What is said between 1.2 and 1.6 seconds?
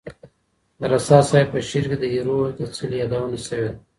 صاحب په